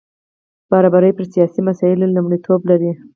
[0.71, 2.91] برابري پر سیاسي مسایلو لومړیتوب لري.